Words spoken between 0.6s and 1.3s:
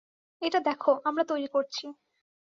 দেখো, আমরা